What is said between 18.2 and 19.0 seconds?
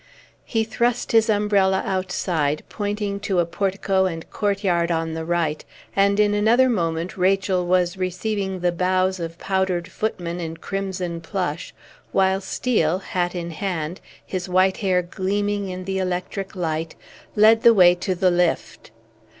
lift.